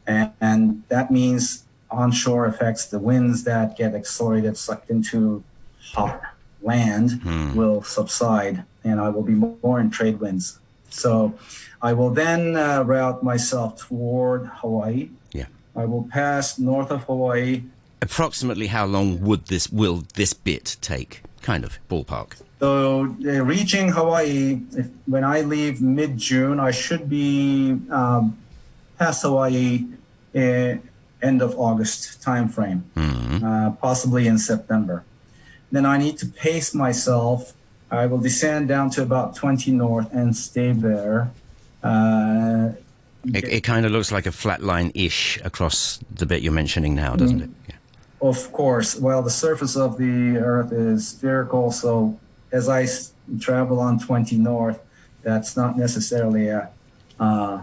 And, 0.07 0.31
and 0.41 0.83
that 0.89 1.11
means 1.11 1.65
onshore 1.91 2.47
effects, 2.47 2.85
the 2.85 2.99
winds 2.99 3.43
that 3.43 3.77
get 3.77 3.93
accelerated, 3.93 4.57
sucked 4.57 4.89
into 4.89 5.43
hot 5.93 6.21
land 6.61 7.23
will 7.55 7.83
subside, 7.83 8.63
and 8.83 8.99
I 8.99 9.09
will 9.09 9.23
be 9.23 9.33
more 9.33 9.79
in 9.79 9.91
trade 9.91 10.19
winds. 10.19 10.59
So 10.89 11.37
I 11.81 11.93
will 11.93 12.09
then 12.09 12.55
uh, 12.55 12.83
route 12.83 13.23
myself 13.23 13.87
toward 13.87 14.47
Hawaii. 14.47 15.09
Yeah. 15.31 15.45
I 15.75 15.85
will 15.85 16.07
pass 16.11 16.57
north 16.57 16.89
of 16.89 17.03
Hawaii 17.03 17.63
Approximately 18.05 18.67
how 18.67 18.85
long 18.85 19.21
would 19.21 19.47
this 19.47 19.69
will 19.71 20.03
this 20.13 20.33
bit 20.33 20.77
take? 20.81 21.21
Kind 21.41 21.63
of 21.63 21.79
ballpark. 21.89 22.35
So 22.59 23.15
uh, 23.25 23.43
reaching 23.43 23.89
Hawaii, 23.89 24.61
if, 24.71 24.87
when 25.05 25.23
I 25.23 25.41
leave 25.41 25.81
mid 25.81 26.17
June, 26.17 26.59
I 26.59 26.71
should 26.71 27.09
be 27.09 27.77
um, 27.91 28.37
past 28.97 29.23
Hawaii 29.23 29.85
uh, 30.35 30.75
end 31.21 31.41
of 31.41 31.57
August 31.57 32.21
timeframe, 32.21 32.81
uh, 32.95 33.71
possibly 33.81 34.27
in 34.27 34.37
September. 34.37 35.03
Then 35.71 35.85
I 35.85 35.97
need 35.97 36.17
to 36.19 36.27
pace 36.27 36.73
myself. 36.73 37.53
I 37.91 38.05
will 38.05 38.19
descend 38.19 38.67
down 38.67 38.89
to 38.91 39.01
about 39.01 39.35
20 39.35 39.71
north 39.71 40.13
and 40.13 40.35
stay 40.35 40.71
there. 40.71 41.31
Uh, 41.83 42.69
It, 43.33 43.43
it 43.45 43.63
kind 43.63 43.85
of 43.85 43.91
looks 43.91 44.11
like 44.11 44.27
a 44.27 44.31
flat 44.31 44.61
line 44.61 44.91
ish 44.93 45.39
across 45.43 45.99
the 46.13 46.25
bit 46.25 46.43
you're 46.43 46.53
mentioning 46.53 46.93
now, 46.95 47.15
doesn't 47.15 47.41
it? 47.41 47.49
Of 48.21 48.51
course. 48.51 48.95
Well, 48.95 49.21
the 49.21 49.29
surface 49.29 49.75
of 49.75 49.97
the 49.97 50.37
Earth 50.37 50.71
is 50.71 51.07
spherical, 51.09 51.71
so 51.71 52.17
as 52.51 52.69
I 52.69 52.83
s- 52.83 53.13
travel 53.39 53.79
on 53.79 53.99
20 53.99 54.37
north, 54.37 54.79
that's 55.21 55.57
not 55.57 55.77
necessarily 55.77 56.47
a 56.49 56.69
uh, 57.19 57.61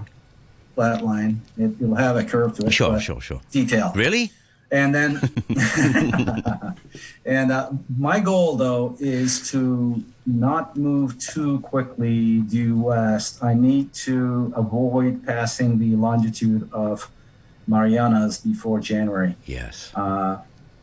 flat 0.75 1.05
line. 1.05 1.41
It, 1.57 1.81
will 1.81 1.95
have 1.95 2.17
a 2.17 2.25
curve 2.25 2.57
to 2.59 2.67
it. 2.67 2.73
Sure, 2.73 3.01
sure, 3.01 3.21
sure. 3.21 3.41
Detail. 3.51 3.93
Really? 3.95 4.31
And 4.71 4.95
then, 4.95 5.21
and 7.27 7.53
uh, 7.53 7.71
my 7.99 8.21
goal 8.21 8.57
though 8.57 8.97
is 9.01 9.51
to 9.51 10.03
not 10.25 10.77
move 10.77 11.19
too 11.19 11.61
quickly 11.61 12.41
due 12.41 12.81
west. 12.81 13.43
I 13.43 13.55
need 13.55 13.93
to 14.07 14.53
avoid 14.57 15.27
passing 15.27 15.79
the 15.79 15.95
longitude 15.97 16.69
of 16.73 17.11
Marianas 17.67 18.39
before 18.39 18.81
January. 18.81 19.37
Yes. 19.47 19.93
Uh, 19.95 20.39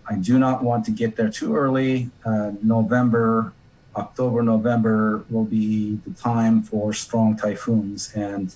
I 0.08 0.16
do 0.16 0.40
not 0.40 0.64
want 0.64 0.86
to 0.86 0.92
get 0.92 1.16
there 1.16 1.30
too 1.30 1.56
early. 1.56 2.10
Uh, 2.26 2.52
November, 2.64 3.54
October, 3.96 4.42
November 4.42 5.24
will 5.30 5.46
be 5.46 6.00
the 6.06 6.14
time 6.14 6.64
for 6.64 6.94
strong 6.94 7.38
typhoons, 7.38 8.12
and 8.16 8.56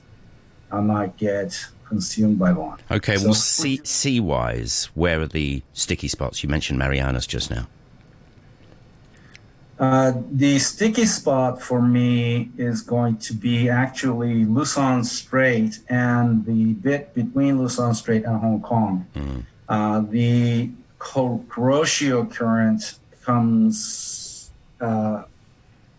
I 0.72 0.80
might 0.80 1.18
get 1.18 1.68
consumed 1.88 2.40
by 2.40 2.54
one. 2.54 2.80
Okay, 2.90 3.18
so, 3.18 3.26
well, 3.26 3.34
sea, 3.34 3.82
sea 3.84 4.20
wise, 4.20 4.90
where 4.96 5.22
are 5.22 5.28
the 5.28 5.62
sticky 5.74 6.08
spots? 6.08 6.42
You 6.44 6.50
mentioned 6.50 6.80
Marianas 6.80 7.28
just 7.28 7.52
now. 7.52 7.68
Uh, 9.80 10.14
the 10.32 10.60
sticky 10.60 11.06
spot 11.06 11.62
for 11.62 11.82
me 11.82 12.50
is 12.58 12.82
going 12.82 13.18
to 13.18 13.34
be 13.34 13.70
actually 13.70 14.46
Luzon 14.46 15.04
Strait 15.04 15.80
and 15.90 16.46
the 16.46 16.74
bit 16.74 17.14
between 17.14 17.60
Luzon 17.60 17.96
Strait 17.96 18.24
and 18.24 18.40
Hong 18.40 18.62
Kong. 18.62 19.08
Mm. 19.16 19.46
Uh, 19.68 20.02
the 20.02 20.70
Kuroshio 21.00 22.32
current 22.32 23.00
comes, 23.24 24.52
uh, 24.80 25.24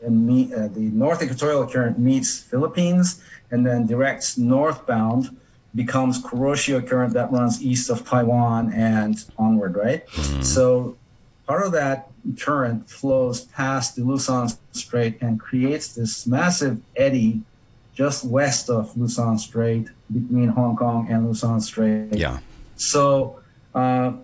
meet, 0.08 0.52
uh, 0.52 0.68
the 0.68 0.80
North 0.80 1.22
Equatorial 1.22 1.66
current 1.66 1.98
meets 1.98 2.38
Philippines 2.38 3.22
and 3.50 3.66
then 3.66 3.86
directs 3.86 4.38
northbound 4.38 5.36
becomes 5.74 6.22
Kuroshio 6.22 6.86
current 6.86 7.12
that 7.14 7.32
runs 7.32 7.60
east 7.60 7.90
of 7.90 8.06
Taiwan 8.06 8.72
and 8.72 9.24
onward, 9.36 9.76
right? 9.76 10.06
Mm-hmm. 10.06 10.42
So 10.42 10.96
part 11.46 11.66
of 11.66 11.72
that 11.72 12.10
current 12.38 12.88
flows 12.88 13.42
past 13.42 13.96
the 13.96 14.02
Luzon 14.02 14.48
Strait 14.72 15.20
and 15.20 15.38
creates 15.38 15.94
this 15.94 16.26
massive 16.26 16.80
eddy 16.96 17.42
just 17.94 18.24
west 18.24 18.70
of 18.70 18.96
Luzon 18.96 19.38
Strait 19.38 19.88
between 20.12 20.48
Hong 20.48 20.76
Kong 20.76 21.06
and 21.10 21.26
Luzon 21.26 21.60
Strait. 21.60 22.12
Yeah. 22.12 22.38
So 22.76 23.40
uh, 23.74 24.14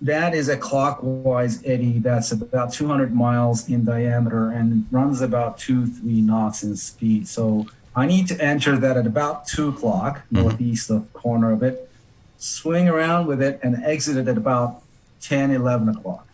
that 0.00 0.34
is 0.34 0.48
a 0.48 0.56
clockwise 0.56 1.62
eddy 1.64 1.98
that's 1.98 2.32
about 2.32 2.72
200 2.72 3.14
miles 3.14 3.68
in 3.68 3.84
diameter 3.84 4.50
and 4.50 4.86
runs 4.90 5.22
about 5.22 5.56
two, 5.58 5.86
three 5.86 6.20
knots 6.20 6.62
in 6.62 6.76
speed. 6.76 7.26
So 7.26 7.66
I 7.94 8.06
need 8.06 8.28
to 8.28 8.40
enter 8.42 8.76
that 8.76 8.98
at 8.98 9.06
about 9.06 9.46
two 9.46 9.68
o'clock, 9.68 10.18
mm-hmm. 10.18 10.42
northeast 10.42 10.90
of 10.90 11.10
corner 11.14 11.52
of 11.52 11.62
it, 11.62 11.90
swing 12.36 12.88
around 12.88 13.26
with 13.26 13.40
it, 13.40 13.58
and 13.62 13.82
exit 13.82 14.18
it 14.18 14.28
at 14.28 14.36
about 14.36 14.82
10, 15.22 15.50
11 15.50 15.88
o'clock. 15.88 16.26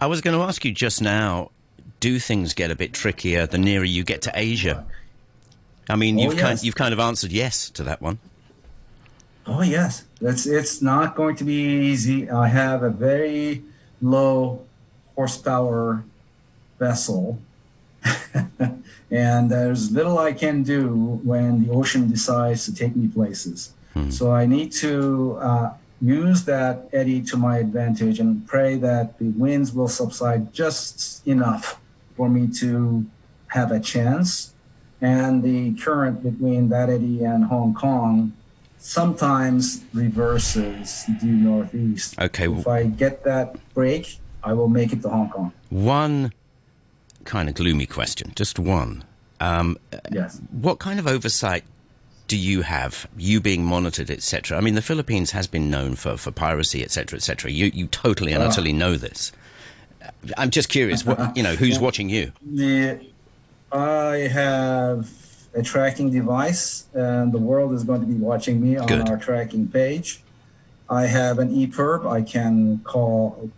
I 0.00 0.06
was 0.06 0.22
going 0.22 0.36
to 0.36 0.42
ask 0.42 0.64
you 0.64 0.72
just 0.72 1.02
now 1.02 1.50
do 2.00 2.18
things 2.18 2.54
get 2.54 2.70
a 2.70 2.74
bit 2.74 2.94
trickier 2.94 3.46
the 3.46 3.58
nearer 3.58 3.84
you 3.84 4.02
get 4.02 4.22
to 4.22 4.32
Asia? 4.34 4.86
I 5.88 5.96
mean, 5.96 6.18
oh, 6.18 6.22
you've, 6.22 6.34
yes. 6.34 6.42
kind, 6.42 6.62
you've 6.62 6.74
kind 6.74 6.94
of 6.94 6.98
answered 6.98 7.30
yes 7.30 7.68
to 7.70 7.82
that 7.84 8.00
one. 8.00 8.18
Oh, 9.46 9.62
yes. 9.62 10.04
It's, 10.22 10.46
it's 10.46 10.80
not 10.80 11.14
going 11.16 11.36
to 11.36 11.44
be 11.44 11.52
easy. 11.52 12.30
I 12.30 12.48
have 12.48 12.82
a 12.82 12.90
very 12.90 13.62
low 14.00 14.64
horsepower 15.14 16.02
vessel 16.78 17.38
and 19.10 19.50
there's 19.50 19.90
little 19.90 20.18
I 20.18 20.32
can 20.32 20.62
do 20.62 21.20
when 21.22 21.66
the 21.66 21.72
ocean 21.72 22.08
decides 22.08 22.64
to 22.64 22.74
take 22.74 22.96
me 22.96 23.08
places. 23.08 23.72
Hmm. 23.92 24.10
So 24.10 24.32
I 24.32 24.46
need 24.46 24.72
to 24.72 25.38
uh, 25.40 25.72
use 26.00 26.44
that 26.44 26.88
eddy 26.92 27.20
to 27.22 27.36
my 27.36 27.58
advantage 27.58 28.18
and 28.18 28.46
pray 28.46 28.76
that 28.76 29.18
the 29.18 29.28
winds 29.30 29.72
will 29.72 29.88
subside 29.88 30.52
just 30.52 31.26
enough 31.26 31.80
for 32.16 32.28
me 32.28 32.48
to 32.48 33.04
have 33.48 33.70
a 33.70 33.80
chance. 33.80 34.52
And 35.00 35.42
the 35.42 35.74
current 35.74 36.22
between 36.22 36.68
that 36.70 36.90
eddy 36.90 37.24
and 37.24 37.44
Hong 37.44 37.74
Kong 37.74 38.32
sometimes 38.78 39.82
reverses 39.92 41.04
due 41.20 41.32
northeast. 41.32 42.18
Okay. 42.18 42.48
If 42.48 42.66
I 42.66 42.84
get 42.84 43.24
that 43.24 43.56
break, 43.74 44.18
I 44.42 44.52
will 44.54 44.68
make 44.68 44.92
it 44.92 45.02
to 45.02 45.08
Hong 45.08 45.30
Kong. 45.30 45.52
One 45.68 46.32
kind 47.24 47.48
of 47.48 47.54
gloomy 47.54 47.86
question, 47.86 48.32
just 48.34 48.58
one. 48.58 49.04
Um, 49.38 49.78
yes. 50.10 50.40
What 50.50 50.78
kind 50.78 50.98
of 50.98 51.06
oversight 51.06 51.64
do 52.30 52.36
you 52.36 52.62
have, 52.62 53.08
you 53.16 53.40
being 53.40 53.64
monitored, 53.64 54.08
etc.? 54.08 54.56
I 54.56 54.60
mean, 54.60 54.76
the 54.76 54.82
Philippines 54.82 55.32
has 55.32 55.48
been 55.48 55.68
known 55.68 55.96
for, 55.96 56.16
for 56.16 56.30
piracy, 56.30 56.80
etc., 56.84 57.16
etc. 57.16 57.50
You 57.50 57.72
you 57.74 57.88
totally 57.88 58.32
and 58.32 58.40
uh, 58.40 58.46
utterly 58.46 58.72
know 58.72 58.94
this. 58.94 59.32
I'm 60.38 60.50
just 60.50 60.68
curious, 60.68 61.04
what 61.04 61.36
you 61.36 61.42
know, 61.42 61.56
who's 61.56 61.80
watching 61.86 62.08
you? 62.08 62.30
I 63.72 64.28
have 64.28 65.10
a 65.54 65.62
tracking 65.64 66.12
device, 66.12 66.84
and 66.94 67.32
the 67.32 67.38
world 67.38 67.72
is 67.72 67.82
going 67.82 68.00
to 68.00 68.06
be 68.06 68.14
watching 68.14 68.60
me 68.60 68.76
on 68.76 68.86
Good. 68.86 69.08
our 69.08 69.16
tracking 69.16 69.66
page. 69.66 70.22
I 70.88 71.06
have 71.06 71.40
an 71.40 71.52
EPIRB. 71.52 72.08
I 72.08 72.22
can 72.22 72.78
call, 72.84 73.50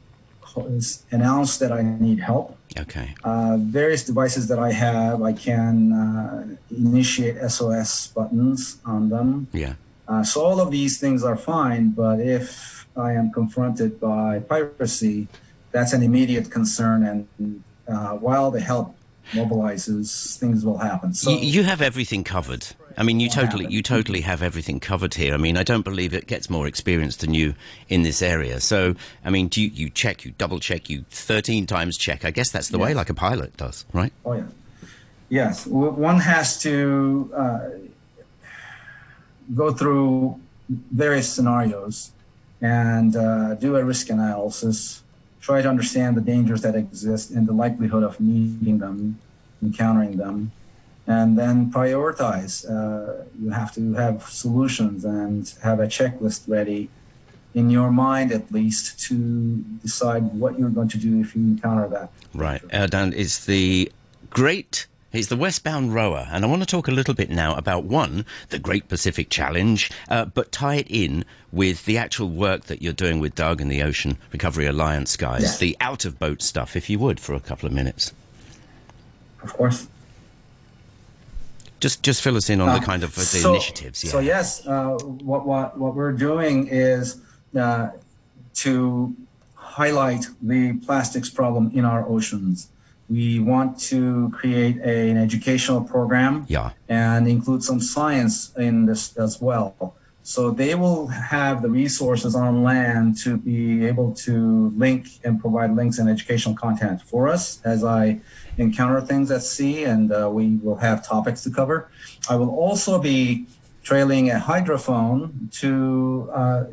call 0.52 0.80
announce 1.10 1.58
that 1.58 1.72
I 1.72 1.82
need 1.82 2.20
help. 2.20 2.56
Okay. 2.78 3.14
Uh, 3.24 3.56
various 3.58 4.04
devices 4.04 4.48
that 4.48 4.58
I 4.58 4.72
have, 4.72 5.22
I 5.22 5.32
can 5.32 5.92
uh, 5.92 6.56
initiate 6.70 7.36
SOS 7.50 8.08
buttons 8.08 8.78
on 8.84 9.08
them. 9.08 9.48
Yeah. 9.52 9.74
Uh, 10.08 10.22
so 10.22 10.44
all 10.44 10.60
of 10.60 10.70
these 10.70 10.98
things 10.98 11.22
are 11.24 11.36
fine, 11.36 11.90
but 11.90 12.20
if 12.20 12.86
I 12.96 13.12
am 13.12 13.30
confronted 13.32 14.00
by 14.00 14.40
piracy, 14.40 15.28
that's 15.70 15.92
an 15.92 16.02
immediate 16.02 16.50
concern. 16.50 17.04
And 17.38 17.62
uh, 17.88 18.16
while 18.16 18.50
the 18.50 18.60
help 18.60 18.96
mobilizes, 19.32 20.36
things 20.38 20.64
will 20.64 20.78
happen. 20.78 21.14
So 21.14 21.30
you, 21.30 21.38
you 21.38 21.62
have 21.62 21.80
everything 21.80 22.24
covered. 22.24 22.66
I 22.96 23.02
mean, 23.02 23.20
you 23.20 23.28
totally, 23.28 23.66
you 23.68 23.82
totally 23.82 24.20
have 24.22 24.42
everything 24.42 24.80
covered 24.80 25.14
here. 25.14 25.34
I 25.34 25.36
mean, 25.36 25.56
I 25.56 25.62
don't 25.62 25.82
believe 25.82 26.14
it 26.14 26.26
gets 26.26 26.48
more 26.50 26.66
experience 26.66 27.16
than 27.16 27.34
you 27.34 27.54
in 27.88 28.02
this 28.02 28.22
area. 28.22 28.60
So, 28.60 28.94
I 29.24 29.30
mean, 29.30 29.48
do 29.48 29.62
you, 29.62 29.68
you 29.68 29.90
check, 29.90 30.24
you 30.24 30.32
double 30.38 30.60
check, 30.60 30.88
you 30.90 31.04
13 31.10 31.66
times 31.66 31.96
check. 31.96 32.24
I 32.24 32.30
guess 32.30 32.50
that's 32.50 32.68
the 32.68 32.78
yes. 32.78 32.86
way 32.86 32.94
like 32.94 33.10
a 33.10 33.14
pilot 33.14 33.56
does, 33.56 33.84
right? 33.92 34.12
Oh, 34.24 34.34
yeah. 34.34 34.44
Yes. 35.28 35.66
One 35.66 36.20
has 36.20 36.60
to 36.62 37.30
uh, 37.34 37.68
go 39.54 39.72
through 39.72 40.38
various 40.68 41.32
scenarios 41.32 42.12
and 42.60 43.16
uh, 43.16 43.54
do 43.54 43.76
a 43.76 43.84
risk 43.84 44.10
analysis, 44.10 45.02
try 45.40 45.62
to 45.62 45.68
understand 45.68 46.16
the 46.16 46.20
dangers 46.20 46.62
that 46.62 46.74
exist 46.74 47.30
and 47.30 47.46
the 47.46 47.52
likelihood 47.52 48.02
of 48.02 48.20
meeting 48.20 48.78
them, 48.78 49.18
encountering 49.62 50.16
them 50.16 50.52
and 51.06 51.38
then 51.38 51.70
prioritize. 51.70 52.68
Uh, 52.68 53.24
you 53.40 53.50
have 53.50 53.74
to 53.74 53.94
have 53.94 54.22
solutions 54.24 55.04
and 55.04 55.52
have 55.62 55.80
a 55.80 55.86
checklist 55.86 56.48
ready 56.48 56.88
in 57.54 57.70
your 57.70 57.90
mind, 57.90 58.32
at 58.32 58.50
least, 58.50 58.98
to 59.00 59.56
decide 59.82 60.22
what 60.34 60.58
you're 60.58 60.70
going 60.70 60.88
to 60.88 60.98
do 60.98 61.20
if 61.20 61.36
you 61.36 61.42
encounter 61.42 61.88
that. 61.88 62.10
Right. 62.34 62.62
Erden 62.72 63.12
is 63.12 63.44
the 63.44 63.92
great. 64.30 64.86
He's 65.10 65.28
the 65.28 65.36
westbound 65.36 65.92
rower, 65.92 66.26
and 66.30 66.42
I 66.42 66.48
want 66.48 66.62
to 66.62 66.66
talk 66.66 66.88
a 66.88 66.90
little 66.90 67.12
bit 67.12 67.28
now 67.28 67.54
about 67.54 67.84
one, 67.84 68.24
the 68.48 68.58
Great 68.58 68.88
Pacific 68.88 69.28
Challenge, 69.28 69.90
uh, 70.08 70.24
but 70.24 70.50
tie 70.50 70.76
it 70.76 70.86
in 70.88 71.26
with 71.52 71.84
the 71.84 71.98
actual 71.98 72.30
work 72.30 72.64
that 72.64 72.80
you're 72.80 72.94
doing 72.94 73.20
with 73.20 73.34
Doug 73.34 73.60
and 73.60 73.70
the 73.70 73.82
Ocean 73.82 74.16
Recovery 74.32 74.64
Alliance 74.64 75.18
guys, 75.18 75.42
yeah. 75.42 75.58
the 75.58 75.76
out 75.80 76.06
of 76.06 76.18
boat 76.18 76.40
stuff, 76.40 76.76
if 76.76 76.88
you 76.88 76.98
would, 76.98 77.20
for 77.20 77.34
a 77.34 77.40
couple 77.40 77.66
of 77.66 77.74
minutes. 77.74 78.14
Of 79.42 79.52
course. 79.52 79.86
Just 81.82 82.02
just 82.08 82.22
fill 82.22 82.36
us 82.36 82.48
in 82.48 82.60
on 82.60 82.68
uh, 82.68 82.78
the 82.78 82.84
kind 82.90 83.02
of 83.02 83.10
uh, 83.18 83.20
the 83.20 83.42
so, 83.46 83.50
initiatives. 83.50 84.04
Yeah. 84.04 84.10
So 84.14 84.18
yes, 84.20 84.64
uh, 84.66 84.96
what 85.30 85.42
what 85.50 85.76
what 85.82 85.92
we're 85.98 86.16
doing 86.28 86.68
is 86.68 87.04
uh, 87.58 87.88
to 88.64 89.16
highlight 89.54 90.24
the 90.40 90.74
plastics 90.86 91.30
problem 91.30 91.64
in 91.74 91.84
our 91.84 92.02
oceans. 92.08 92.68
We 93.10 93.40
want 93.40 93.70
to 93.90 94.30
create 94.30 94.76
a, 94.78 95.10
an 95.10 95.16
educational 95.16 95.82
program 95.82 96.46
yeah. 96.48 96.70
and 96.88 97.26
include 97.26 97.62
some 97.64 97.80
science 97.80 98.52
in 98.56 98.86
this 98.86 99.16
as 99.16 99.40
well. 99.40 99.94
So 100.24 100.50
they 100.50 100.74
will 100.76 101.08
have 101.08 101.62
the 101.62 101.68
resources 101.68 102.34
on 102.36 102.62
land 102.62 103.18
to 103.18 103.36
be 103.36 103.84
able 103.86 104.12
to 104.26 104.72
link 104.76 105.06
and 105.24 105.40
provide 105.40 105.74
links 105.74 105.98
and 105.98 106.08
educational 106.08 106.54
content 106.54 107.02
for 107.02 107.28
us 107.28 107.60
as 107.64 107.82
I 107.82 108.20
encounter 108.56 109.00
things 109.00 109.30
at 109.30 109.42
sea, 109.42 109.84
and 109.84 110.12
uh, 110.12 110.30
we 110.32 110.56
will 110.56 110.76
have 110.76 111.04
topics 111.04 111.42
to 111.42 111.50
cover. 111.50 111.90
I 112.28 112.36
will 112.36 112.50
also 112.50 113.00
be 113.00 113.46
trailing 113.82 114.30
a 114.30 114.38
hydrophone 114.38 115.50
to 115.60 116.30
uh, 116.32 116.64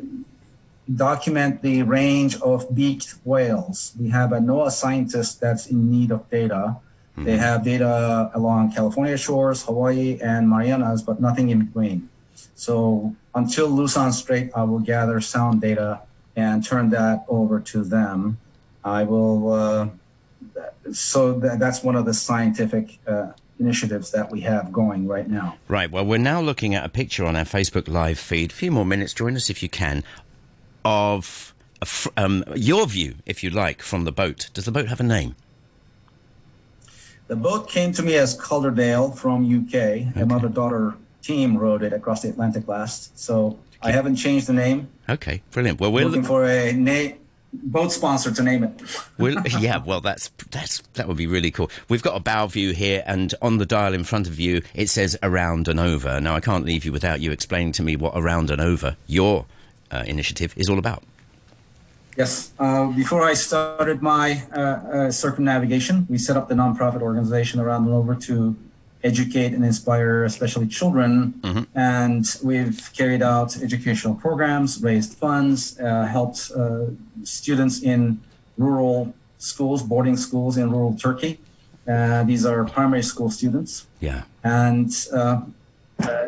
document 0.94 1.62
the 1.62 1.82
range 1.82 2.40
of 2.40 2.72
beaked 2.74 3.14
whales. 3.24 3.94
We 3.98 4.10
have 4.10 4.32
a 4.32 4.38
NOAA 4.38 4.70
scientist 4.70 5.40
that's 5.40 5.66
in 5.66 5.90
need 5.90 6.12
of 6.12 6.28
data. 6.30 6.76
Mm-hmm. 7.16 7.24
They 7.24 7.36
have 7.36 7.64
data 7.64 8.30
along 8.34 8.72
California 8.72 9.16
shores, 9.16 9.64
Hawaii, 9.64 10.18
and 10.22 10.48
Marianas, 10.48 11.02
but 11.02 11.20
nothing 11.20 11.50
in 11.50 11.64
between. 11.64 12.09
So 12.60 13.16
until 13.34 13.68
Luzon 13.70 14.12
Strait, 14.12 14.50
I 14.54 14.64
will 14.64 14.80
gather 14.80 15.18
sound 15.22 15.62
data 15.62 16.02
and 16.36 16.62
turn 16.62 16.90
that 16.90 17.24
over 17.26 17.58
to 17.58 17.82
them. 17.82 18.36
I 18.84 19.02
will. 19.04 19.50
Uh, 19.50 19.88
so 20.92 21.40
th- 21.40 21.58
that's 21.58 21.82
one 21.82 21.96
of 21.96 22.04
the 22.04 22.12
scientific 22.12 22.98
uh, 23.06 23.28
initiatives 23.58 24.10
that 24.10 24.30
we 24.30 24.42
have 24.42 24.70
going 24.72 25.08
right 25.08 25.26
now. 25.26 25.56
Right. 25.68 25.90
Well, 25.90 26.04
we're 26.04 26.18
now 26.18 26.42
looking 26.42 26.74
at 26.74 26.84
a 26.84 26.90
picture 26.90 27.24
on 27.24 27.34
our 27.34 27.46
Facebook 27.46 27.88
Live 27.88 28.18
feed. 28.18 28.50
A 28.50 28.54
few 28.54 28.70
more 28.70 28.84
minutes. 28.84 29.14
Join 29.14 29.36
us 29.36 29.48
if 29.48 29.62
you 29.62 29.70
can. 29.70 30.04
Of 30.84 31.54
fr- 31.82 32.10
um, 32.18 32.44
your 32.54 32.86
view, 32.86 33.14
if 33.24 33.42
you 33.42 33.48
like, 33.48 33.80
from 33.80 34.04
the 34.04 34.12
boat. 34.12 34.50
Does 34.52 34.66
the 34.66 34.72
boat 34.72 34.88
have 34.88 35.00
a 35.00 35.04
name? 35.04 35.34
The 37.28 37.36
boat 37.36 37.70
came 37.70 37.92
to 37.92 38.02
me 38.02 38.16
as 38.16 38.36
Calderdale 38.36 39.16
from 39.16 39.46
UK. 39.46 39.74
Okay. 39.74 40.12
A 40.16 40.26
mother-daughter 40.26 40.96
team 41.22 41.56
rowed 41.56 41.82
it 41.82 41.92
across 41.92 42.22
the 42.22 42.28
Atlantic 42.28 42.68
last. 42.68 43.18
So 43.18 43.58
I 43.82 43.92
haven't 43.92 44.16
changed 44.16 44.46
the 44.46 44.52
name. 44.52 44.88
Okay, 45.08 45.42
brilliant. 45.50 45.80
Well, 45.80 45.92
we're 45.92 46.04
looking 46.04 46.22
for 46.22 46.44
a 46.44 46.72
name 46.72 47.20
boat 47.52 47.92
sponsor 47.92 48.30
to 48.32 48.42
name 48.42 48.64
it. 48.64 48.82
well, 49.18 49.34
yeah, 49.60 49.78
well, 49.78 50.00
that's 50.00 50.30
that's 50.50 50.82
that 50.94 51.08
would 51.08 51.16
be 51.16 51.26
really 51.26 51.50
cool. 51.50 51.70
We've 51.88 52.02
got 52.02 52.16
a 52.16 52.20
bow 52.20 52.46
view 52.46 52.72
here, 52.72 53.02
and 53.06 53.34
on 53.42 53.58
the 53.58 53.66
dial 53.66 53.94
in 53.94 54.04
front 54.04 54.28
of 54.28 54.38
you, 54.38 54.62
it 54.74 54.88
says 54.88 55.18
around 55.22 55.68
and 55.68 55.80
over. 55.80 56.20
Now, 56.20 56.34
I 56.34 56.40
can't 56.40 56.64
leave 56.64 56.84
you 56.84 56.92
without 56.92 57.20
you 57.20 57.32
explaining 57.32 57.72
to 57.72 57.82
me 57.82 57.96
what 57.96 58.12
around 58.14 58.50
and 58.50 58.60
over 58.60 58.96
your 59.06 59.46
uh, 59.90 60.04
initiative 60.06 60.54
is 60.56 60.68
all 60.68 60.78
about. 60.78 61.02
Yes. 62.16 62.52
Uh, 62.58 62.86
before 62.88 63.22
I 63.22 63.34
started 63.34 64.02
my 64.02 64.42
uh, 64.52 64.58
uh 64.58 65.10
circumnavigation, 65.10 66.06
we 66.10 66.18
set 66.18 66.36
up 66.36 66.48
the 66.48 66.54
nonprofit 66.54 67.02
organization 67.02 67.60
around 67.60 67.84
and 67.84 67.94
over 67.94 68.14
to 68.14 68.56
educate 69.02 69.52
and 69.52 69.64
inspire, 69.64 70.24
especially 70.24 70.66
children. 70.66 71.34
Mm-hmm. 71.40 71.78
And 71.78 72.24
we've 72.42 72.90
carried 72.92 73.22
out 73.22 73.60
educational 73.62 74.14
programs, 74.14 74.82
raised 74.82 75.14
funds, 75.14 75.78
uh, 75.80 76.04
helped 76.06 76.50
uh, 76.54 76.86
students 77.24 77.82
in 77.82 78.20
rural 78.58 79.14
schools, 79.38 79.82
boarding 79.82 80.16
schools 80.16 80.56
in 80.56 80.70
rural 80.70 80.94
Turkey. 80.94 81.40
Uh, 81.88 82.22
these 82.24 82.44
are 82.44 82.64
primary 82.64 83.02
school 83.02 83.30
students. 83.30 83.86
Yeah. 84.00 84.22
And 84.44 84.92
uh, 85.12 85.42
uh, 85.98 86.26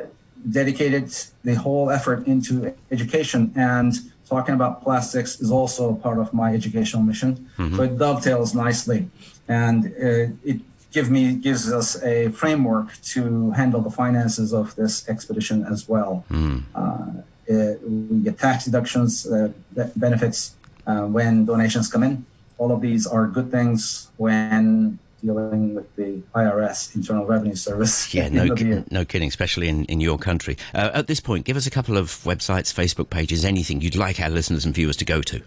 dedicated 0.50 1.14
the 1.45 1.55
whole 1.55 1.91
effort 1.91 2.26
into 2.26 2.75
education. 2.91 3.52
And 3.55 3.95
talking 4.29 4.55
about 4.55 4.83
plastics 4.83 5.41
is 5.41 5.50
also 5.50 5.95
part 5.95 6.19
of 6.19 6.33
my 6.33 6.55
educational 6.55 7.02
mission. 7.02 7.49
Mm-hmm. 7.59 7.76
So 7.76 7.83
it 7.83 7.99
dovetails 7.99 8.55
nicely. 8.55 9.09
And 9.47 9.87
uh, 9.87 10.33
it 10.45 10.61
give 10.92 11.11
me 11.11 11.34
gives 11.34 11.72
us 11.72 12.00
a 12.02 12.28
framework 12.30 12.88
to 13.02 13.50
handle 13.52 13.80
the 13.80 13.90
finances 13.90 14.52
of 14.52 14.75
this 14.76 15.08
expedition 15.08 15.64
as 15.64 15.88
well. 15.88 16.25
Mm. 16.30 16.62
Uh, 16.75 17.22
it, 17.46 17.80
we 17.82 18.18
get 18.20 18.38
tax 18.38 18.64
deductions, 18.64 19.26
uh, 19.26 19.52
benefits 19.96 20.54
uh, 20.87 21.02
when 21.06 21.44
donations 21.44 21.90
come 21.90 22.02
in. 22.02 22.25
All 22.58 22.70
of 22.70 22.80
these 22.80 23.06
are 23.06 23.26
good 23.26 23.50
things 23.50 24.08
when 24.16 24.99
dealing 25.25 25.75
with 25.75 25.94
the 25.96 26.20
IRS, 26.34 26.94
Internal 26.94 27.25
Revenue 27.26 27.54
Service. 27.54 28.12
Yeah, 28.14 28.28
no, 28.28 28.54
ki- 28.56 28.84
no 28.90 29.04
kidding, 29.04 29.28
especially 29.28 29.68
in, 29.68 29.84
in 29.87 30.00
your 30.00 30.18
country. 30.18 30.56
Uh, 30.75 30.90
at 30.94 31.06
this 31.06 31.20
point, 31.20 31.44
give 31.44 31.56
us 31.56 31.66
a 31.66 31.70
couple 31.70 31.96
of 31.96 32.08
websites, 32.25 32.72
Facebook 32.72 33.08
pages, 33.11 33.44
anything 33.44 33.80
you'd 33.80 33.96
like 33.96 34.20
our 34.20 34.30
listeners 34.30 34.64
and 34.64 34.75
viewers 34.75 34.96
to 34.99 35.04
go 35.04 35.22
to. 35.22 35.42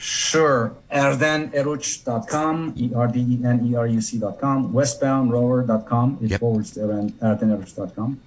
Sure. 0.00 0.72
ErdenEruç.com, 0.90 2.72
E-R-D-E-N-E-R-U-C.com, 2.74 4.72
westboundrower.com, 4.72 6.18
it 6.22 6.30
yep. 6.30 6.40
forwards 6.40 6.70
to 6.70 6.80
ErdenEruç.com. 6.80 8.18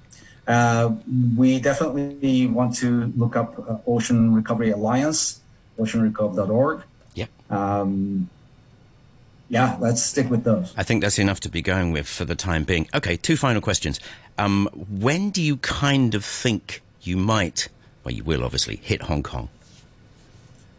Uh, 0.48 0.92
we 1.36 1.60
definitely 1.60 2.46
want 2.46 2.76
to 2.76 3.12
look 3.18 3.36
up 3.36 3.58
uh, 3.58 3.78
Ocean 3.88 4.36
Recovery 4.36 4.70
Alliance, 4.70 5.42
oceanrecover.org. 5.80 6.84
Yep. 7.16 7.30
Um, 7.50 8.30
yeah, 9.50 9.76
let's 9.80 10.04
stick 10.04 10.30
with 10.30 10.44
those. 10.44 10.76
I 10.78 10.84
think 10.84 11.02
that's 11.02 11.18
enough 11.18 11.40
to 11.40 11.50
be 11.50 11.64
going 11.64 11.92
with 11.92 12.08
for 12.08 12.26
the 12.26 12.36
time 12.36 12.66
being. 12.66 12.88
Okay, 12.94 13.18
two 13.18 13.36
final 13.36 13.62
questions. 13.62 14.00
Um, 14.38 14.68
when 14.76 15.32
do 15.32 15.42
you 15.42 15.58
kind 15.58 16.14
of 16.14 16.24
think 16.24 16.84
you 17.02 17.18
might, 17.18 17.70
well, 18.04 18.14
you 18.14 18.24
will 18.24 18.44
obviously, 18.44 18.76
hit 18.76 19.02
Hong 19.04 19.24
Kong? 19.24 19.50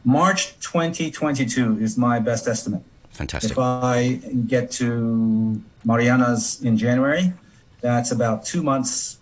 March 0.04 0.58
2022 0.60 1.78
is 1.80 1.96
my 1.96 2.18
best 2.18 2.46
estimate. 2.46 2.82
Fantastic. 3.10 3.52
If 3.52 3.58
I 3.58 4.20
get 4.46 4.70
to 4.72 5.62
Marianas 5.84 6.62
in 6.62 6.76
January, 6.76 7.32
that's 7.80 8.10
about 8.10 8.44
two 8.44 8.62
months 8.62 9.18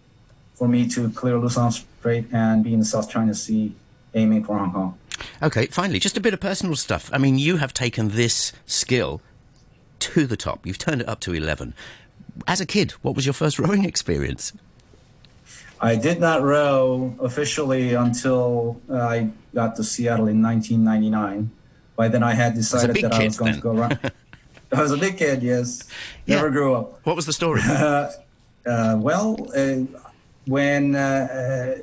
for 0.54 0.66
me 0.66 0.88
to 0.88 1.10
clear 1.10 1.38
Luzon 1.38 1.70
Strait 1.70 2.26
and 2.32 2.64
be 2.64 2.72
in 2.72 2.80
the 2.80 2.84
South 2.84 3.10
China 3.10 3.34
Sea 3.34 3.74
aiming 4.14 4.44
for 4.44 4.58
Hong 4.58 4.72
Kong. 4.72 4.98
Okay, 5.42 5.66
finally, 5.66 5.98
just 5.98 6.16
a 6.16 6.20
bit 6.20 6.34
of 6.34 6.40
personal 6.40 6.74
stuff. 6.76 7.10
I 7.12 7.18
mean, 7.18 7.38
you 7.38 7.56
have 7.58 7.74
taken 7.74 8.10
this 8.10 8.52
skill 8.66 9.20
to 10.00 10.26
the 10.26 10.36
top. 10.36 10.66
You've 10.66 10.78
turned 10.78 11.00
it 11.00 11.08
up 11.08 11.20
to 11.20 11.32
11. 11.32 11.74
As 12.48 12.60
a 12.60 12.66
kid, 12.66 12.92
what 13.02 13.14
was 13.14 13.26
your 13.26 13.32
first 13.32 13.58
rowing 13.58 13.84
experience? 13.84 14.52
I 15.82 15.96
did 15.96 16.20
not 16.20 16.42
row 16.42 17.14
officially 17.20 17.94
until 17.94 18.80
uh, 18.88 18.98
I 18.98 19.30
got 19.52 19.74
to 19.76 19.84
Seattle 19.84 20.28
in 20.28 20.40
1999. 20.40 21.50
By 21.96 22.06
then, 22.06 22.22
I 22.22 22.34
had 22.34 22.54
decided 22.54 22.96
that 23.02 23.12
I 23.12 23.24
was 23.24 23.36
going 23.36 23.52
then. 23.52 23.60
to 23.60 23.62
go 23.62 23.76
around. 23.76 24.12
I 24.72 24.80
was 24.80 24.92
a 24.92 24.96
big 24.96 25.18
kid, 25.18 25.42
yes. 25.42 25.82
Yeah. 26.24 26.36
Never 26.36 26.50
grew 26.50 26.74
up. 26.74 27.04
What 27.04 27.16
was 27.16 27.26
the 27.26 27.32
story? 27.32 27.60
Uh, 28.64 28.96
well, 28.96 29.36
uh, 29.56 29.82
when 30.46 30.94
uh, 30.94 31.74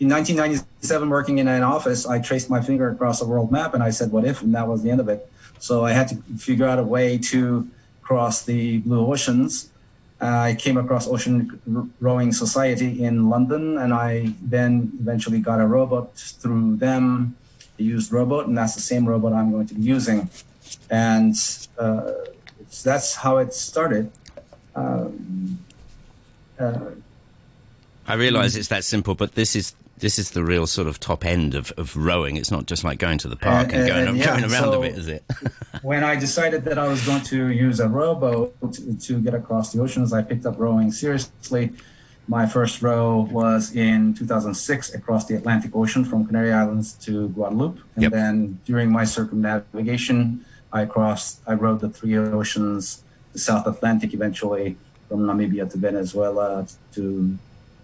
in 0.00 0.08
1997, 0.08 1.08
working 1.08 1.38
in 1.38 1.46
an 1.46 1.62
office, 1.62 2.04
I 2.04 2.18
traced 2.18 2.50
my 2.50 2.60
finger 2.60 2.88
across 2.88 3.22
a 3.22 3.24
world 3.24 3.52
map 3.52 3.74
and 3.74 3.82
I 3.84 3.90
said, 3.90 4.10
"What 4.10 4.24
if?" 4.24 4.42
And 4.42 4.52
that 4.56 4.66
was 4.66 4.82
the 4.82 4.90
end 4.90 4.98
of 4.98 5.08
it. 5.08 5.30
So 5.60 5.84
I 5.84 5.92
had 5.92 6.08
to 6.08 6.16
figure 6.36 6.66
out 6.66 6.80
a 6.80 6.82
way 6.82 7.16
to 7.30 7.68
cross 8.02 8.42
the 8.42 8.78
blue 8.78 9.06
oceans 9.06 9.70
I 10.24 10.54
came 10.54 10.78
across 10.78 11.06
Ocean 11.06 11.60
Rowing 12.00 12.32
Society 12.32 13.04
in 13.04 13.28
London, 13.28 13.76
and 13.78 13.92
I 13.92 14.32
then 14.40 14.92
eventually 15.00 15.38
got 15.38 15.60
a 15.60 15.66
robot 15.66 16.16
through 16.16 16.76
them. 16.76 17.36
a 17.78 17.82
used 17.82 18.10
robot, 18.12 18.46
and 18.46 18.56
that's 18.56 18.74
the 18.74 18.80
same 18.80 19.06
robot 19.06 19.32
I'm 19.32 19.50
going 19.50 19.66
to 19.66 19.74
be 19.74 19.82
using. 19.82 20.30
And 20.88 21.34
uh, 21.78 22.12
that's 22.82 23.14
how 23.16 23.38
it 23.38 23.52
started. 23.52 24.10
Um, 24.74 25.58
uh, 26.58 26.90
I 28.06 28.14
realize 28.14 28.56
it's 28.56 28.68
that 28.68 28.84
simple, 28.84 29.14
but 29.14 29.34
this 29.34 29.56
is 29.56 29.74
this 29.98 30.18
is 30.18 30.30
the 30.30 30.44
real 30.44 30.66
sort 30.66 30.88
of 30.88 30.98
top 30.98 31.24
end 31.24 31.54
of, 31.54 31.72
of 31.76 31.96
rowing. 31.96 32.36
It's 32.36 32.50
not 32.50 32.66
just 32.66 32.84
like 32.84 32.98
going 32.98 33.18
to 33.18 33.28
the 33.28 33.36
park 33.36 33.72
and, 33.72 33.82
and 33.82 33.88
going, 33.88 34.08
and, 34.08 34.16
yeah, 34.16 34.26
going 34.26 34.44
around 34.44 34.64
so 34.64 34.78
a 34.78 34.80
bit, 34.80 34.98
is 34.98 35.08
it? 35.08 35.24
when 35.82 36.02
I 36.02 36.16
decided 36.16 36.64
that 36.64 36.78
I 36.78 36.88
was 36.88 37.04
going 37.06 37.22
to 37.22 37.48
use 37.48 37.80
a 37.80 37.88
rowboat 37.88 38.56
to, 38.72 38.98
to 38.98 39.20
get 39.20 39.34
across 39.34 39.72
the 39.72 39.80
oceans, 39.80 40.12
I 40.12 40.22
picked 40.22 40.46
up 40.46 40.58
rowing 40.58 40.90
seriously. 40.90 41.72
My 42.26 42.46
first 42.46 42.80
row 42.80 43.28
was 43.30 43.76
in 43.76 44.14
2006 44.14 44.94
across 44.94 45.26
the 45.26 45.36
Atlantic 45.36 45.76
Ocean 45.76 46.04
from 46.04 46.26
Canary 46.26 46.52
Islands 46.52 46.94
to 47.04 47.28
Guadeloupe. 47.28 47.78
And 47.94 48.02
yep. 48.04 48.12
then 48.12 48.58
during 48.64 48.90
my 48.90 49.04
circumnavigation, 49.04 50.44
I 50.72 50.86
crossed, 50.86 51.40
I 51.46 51.54
rode 51.54 51.80
the 51.80 51.90
three 51.90 52.16
oceans, 52.16 53.04
the 53.32 53.38
South 53.38 53.66
Atlantic 53.66 54.14
eventually 54.14 54.76
from 55.08 55.20
Namibia 55.20 55.70
to 55.70 55.78
Venezuela 55.78 56.66
to 56.94 57.38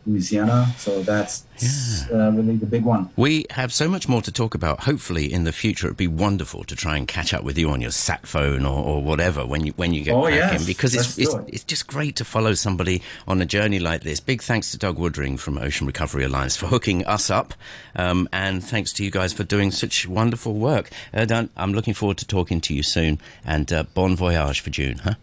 Louisiana. 0.06 0.74
So 0.78 1.02
that's 1.02 1.44
yeah. 1.58 2.28
uh, 2.28 2.30
really 2.30 2.56
the 2.56 2.66
big 2.66 2.84
one. 2.84 3.10
We 3.16 3.46
have 3.50 3.72
so 3.72 3.88
much 3.88 4.08
more 4.08 4.22
to 4.22 4.32
talk 4.32 4.54
about. 4.54 4.80
Hopefully, 4.80 5.32
in 5.32 5.44
the 5.44 5.52
future, 5.52 5.88
it'd 5.88 5.96
be 5.96 6.06
wonderful 6.06 6.64
to 6.64 6.76
try 6.76 6.96
and 6.96 7.06
catch 7.06 7.34
up 7.34 7.44
with 7.44 7.58
you 7.58 7.70
on 7.70 7.80
your 7.80 7.90
sat 7.90 8.26
phone 8.26 8.64
or, 8.64 8.82
or 8.82 9.02
whatever 9.02 9.46
when 9.46 9.66
you 9.66 9.72
when 9.76 9.92
you 9.92 10.02
get 10.02 10.14
oh, 10.14 10.24
back 10.24 10.34
yes. 10.34 10.60
in 10.60 10.66
because 10.66 10.94
it's 10.94 11.18
it's, 11.18 11.34
it. 11.34 11.44
it's, 11.48 11.64
just 11.64 11.86
great 11.86 12.16
to 12.16 12.24
follow 12.24 12.54
somebody 12.54 13.02
on 13.28 13.40
a 13.40 13.46
journey 13.46 13.78
like 13.78 14.02
this. 14.02 14.20
Big 14.20 14.42
thanks 14.42 14.70
to 14.70 14.78
Doug 14.78 14.96
Woodring 14.96 15.38
from 15.38 15.58
Ocean 15.58 15.86
Recovery 15.86 16.24
Alliance 16.24 16.56
for 16.56 16.66
hooking 16.66 17.04
us 17.06 17.30
up, 17.30 17.54
um, 17.94 18.28
and 18.32 18.64
thanks 18.64 18.92
to 18.94 19.04
you 19.04 19.10
guys 19.10 19.32
for 19.32 19.44
doing 19.44 19.70
such 19.70 20.08
wonderful 20.08 20.54
work. 20.54 20.90
Uh, 21.12 21.44
I'm 21.56 21.72
looking 21.72 21.94
forward 21.94 22.18
to 22.18 22.26
talking 22.26 22.60
to 22.62 22.74
you 22.74 22.82
soon, 22.82 23.18
and 23.44 23.72
uh, 23.72 23.84
bon 23.94 24.16
voyage 24.16 24.60
for 24.60 24.70
June, 24.70 24.98
huh? 24.98 25.14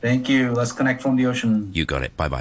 Thank 0.00 0.30
you. 0.30 0.52
Let's 0.52 0.72
connect 0.72 1.02
from 1.02 1.16
the 1.16 1.26
ocean. 1.26 1.70
You 1.74 1.84
got 1.84 2.02
it. 2.02 2.16
Bye 2.16 2.24
bye. 2.24 2.28